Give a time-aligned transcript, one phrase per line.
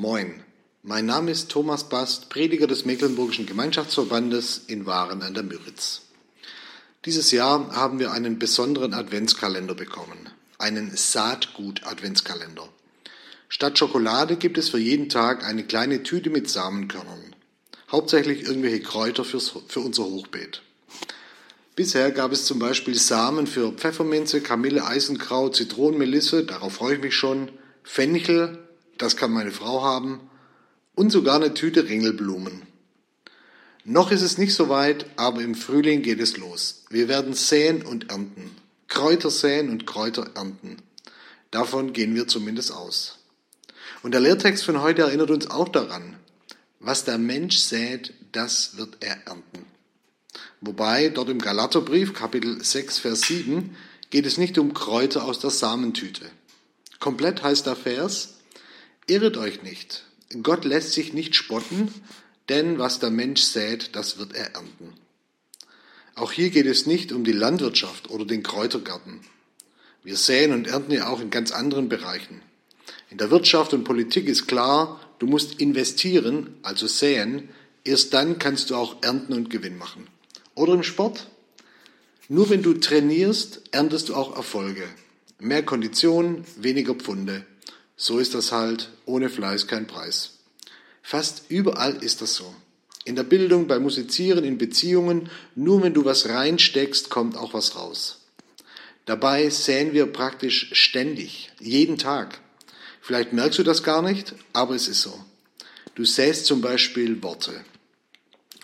[0.00, 0.44] Moin,
[0.84, 6.02] mein Name ist Thomas Bast, Prediger des Mecklenburgischen Gemeinschaftsverbandes in Waren an der Müritz.
[7.04, 12.68] Dieses Jahr haben wir einen besonderen Adventskalender bekommen, einen Saatgut-Adventskalender.
[13.48, 17.34] Statt Schokolade gibt es für jeden Tag eine kleine Tüte mit Samenkörnern,
[17.90, 20.62] hauptsächlich irgendwelche Kräuter fürs, für unser Hochbeet.
[21.74, 27.16] Bisher gab es zum Beispiel Samen für Pfefferminze, Kamille, Eisenkraut, Zitronenmelisse, darauf freue ich mich
[27.16, 27.50] schon,
[27.82, 28.67] Fenchel,
[28.98, 30.20] das kann meine Frau haben,
[30.94, 32.62] und sogar eine Tüte Ringelblumen.
[33.84, 36.84] Noch ist es nicht so weit, aber im Frühling geht es los.
[36.90, 38.50] Wir werden säen und ernten.
[38.88, 40.76] Kräuter säen und Kräuter ernten.
[41.50, 43.18] Davon gehen wir zumindest aus.
[44.02, 46.16] Und der Lehrtext von heute erinnert uns auch daran.
[46.80, 49.64] Was der Mensch sät, das wird er ernten.
[50.60, 53.76] Wobei dort im Galaterbrief, Kapitel 6, Vers 7,
[54.10, 56.30] geht es nicht um Kräuter aus der Samentüte.
[56.98, 58.37] Komplett heißt der Vers,
[59.08, 60.04] irret euch nicht.
[60.42, 61.92] Gott lässt sich nicht spotten,
[62.48, 64.92] denn was der Mensch sät, das wird er ernten.
[66.14, 69.20] Auch hier geht es nicht um die Landwirtschaft oder den Kräutergarten.
[70.02, 72.42] Wir säen und ernten ja auch in ganz anderen Bereichen.
[73.10, 77.48] In der Wirtschaft und Politik ist klar, du musst investieren, also säen,
[77.84, 80.08] erst dann kannst du auch ernten und Gewinn machen.
[80.54, 81.28] Oder im Sport.
[82.28, 84.84] Nur wenn du trainierst, erntest du auch Erfolge.
[85.38, 87.46] Mehr Kondition, weniger Pfunde.
[88.00, 90.38] So ist das halt, ohne Fleiß kein Preis.
[91.02, 92.54] Fast überall ist das so.
[93.04, 97.74] In der Bildung, beim Musizieren, in Beziehungen, nur wenn du was reinsteckst, kommt auch was
[97.74, 98.20] raus.
[99.04, 102.40] Dabei säen wir praktisch ständig, jeden Tag.
[103.00, 105.18] Vielleicht merkst du das gar nicht, aber es ist so.
[105.96, 107.64] Du säst zum Beispiel Worte.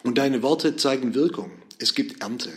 [0.05, 1.51] Und deine Worte zeigen Wirkung.
[1.79, 2.53] Es gibt Ernte.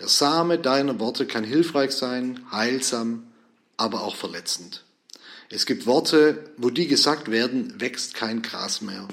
[0.00, 3.28] Der Same deiner Worte kann hilfreich sein, heilsam,
[3.76, 4.82] aber auch verletzend.
[5.50, 9.08] Es gibt Worte, wo die gesagt werden, wächst kein Gras mehr.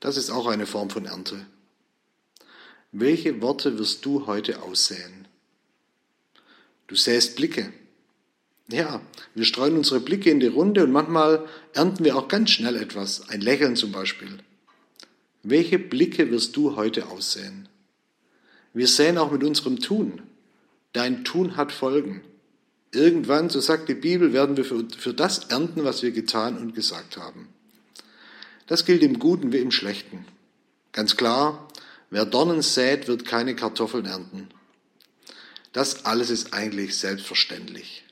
[0.00, 1.46] Das ist auch eine Form von Ernte.
[2.92, 5.26] Welche Worte wirst du heute aussäen?
[6.86, 7.72] Du säst Blicke.
[8.68, 9.00] Ja,
[9.34, 13.28] wir streuen unsere Blicke in die Runde und manchmal ernten wir auch ganz schnell etwas,
[13.28, 14.38] ein Lächeln zum Beispiel.
[15.42, 17.68] Welche Blicke wirst du heute aussehen?
[18.72, 20.22] Wir sehen auch mit unserem Tun.
[20.92, 22.22] Dein Tun hat Folgen.
[22.94, 26.74] Irgendwann, so sagt die Bibel, werden wir für, für das ernten, was wir getan und
[26.74, 27.48] gesagt haben.
[28.66, 30.24] Das gilt im Guten wie im Schlechten.
[30.92, 31.68] Ganz klar,
[32.10, 34.48] wer Dornen sät, wird keine Kartoffeln ernten.
[35.72, 38.04] Das alles ist eigentlich selbstverständlich.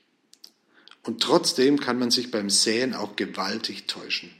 [1.03, 4.31] Und trotzdem kann man sich beim Säen auch gewaltig täuschen.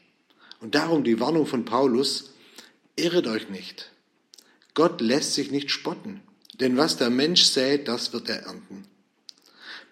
[0.60, 2.32] Und darum die Warnung von Paulus,
[2.96, 3.92] irret euch nicht.
[4.74, 6.22] Gott lässt sich nicht spotten,
[6.60, 8.83] denn was der Mensch sät, das wird er ernten.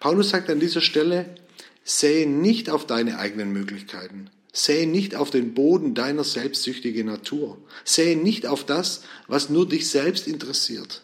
[0.02, 1.32] Paulus sagt an dieser Stelle,
[1.84, 8.16] sähe nicht auf deine eigenen Möglichkeiten, sähe nicht auf den Boden deiner selbstsüchtigen Natur, sähe
[8.16, 11.02] nicht auf das, was nur dich selbst interessiert,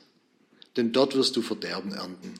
[0.77, 2.35] denn dort wirst du Verderben ernten.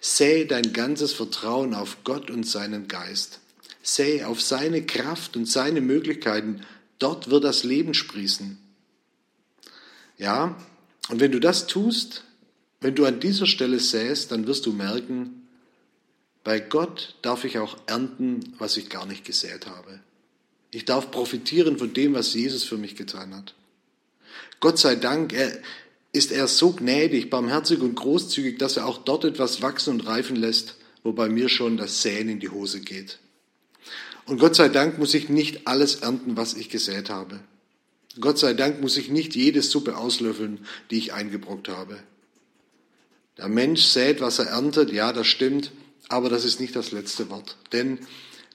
[0.00, 3.40] Sähe dein ganzes Vertrauen auf Gott und seinen Geist.
[3.82, 6.60] Sähe auf seine Kraft und seine Möglichkeiten.
[7.00, 8.56] Dort wird das Leben sprießen.
[10.16, 10.56] Ja,
[11.08, 12.22] und wenn du das tust,
[12.80, 15.39] wenn du an dieser Stelle säst, dann wirst du merken,
[16.50, 20.00] bei Gott darf ich auch ernten, was ich gar nicht gesät habe.
[20.72, 23.54] Ich darf profitieren von dem, was Jesus für mich getan hat.
[24.58, 25.56] Gott sei Dank er,
[26.10, 30.34] ist er so gnädig, barmherzig und großzügig, dass er auch dort etwas wachsen und reifen
[30.34, 30.74] lässt,
[31.04, 33.20] wo bei mir schon das Säen in die Hose geht.
[34.26, 37.38] Und Gott sei Dank muss ich nicht alles ernten, was ich gesät habe.
[38.18, 42.00] Gott sei Dank muss ich nicht jede Suppe auslöffeln, die ich eingebrockt habe.
[43.38, 45.70] Der Mensch sät, was er erntet, ja, das stimmt,
[46.10, 47.56] aber das ist nicht das letzte Wort.
[47.72, 47.98] Denn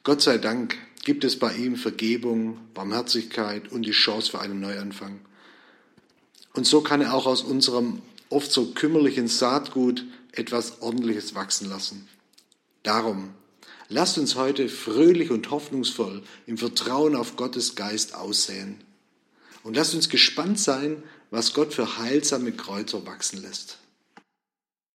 [0.03, 5.19] Gott sei Dank gibt es bei ihm Vergebung, Barmherzigkeit und die Chance für einen Neuanfang.
[6.53, 12.07] Und so kann er auch aus unserem oft so kümmerlichen Saatgut etwas Ordentliches wachsen lassen.
[12.83, 13.33] Darum,
[13.87, 18.81] lasst uns heute fröhlich und hoffnungsvoll im Vertrauen auf Gottes Geist aussehen.
[19.63, 23.79] Und lasst uns gespannt sein, was Gott für heilsame Kräuter wachsen lässt.